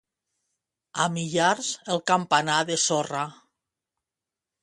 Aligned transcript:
A 1.03 1.05
Millars, 1.17 1.69
el 1.95 2.01
campanar 2.13 2.57
de 2.71 2.77
sorra. 2.87 3.27